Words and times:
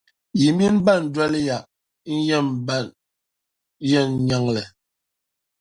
yi 0.39 0.49
mini 0.57 0.79
ban 0.85 1.01
doli 1.15 1.39
ya 1.49 1.57
n-nyɛ 2.15 2.39
ban 2.67 2.85
yɛn 3.89 4.09
nyaŋli. 4.27 4.63